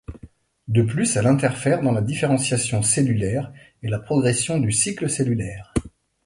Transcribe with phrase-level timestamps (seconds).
[0.67, 3.53] De plus, elle interfère dans la différenciation cellulaire
[3.83, 5.75] et la progression du cycle cellulaire.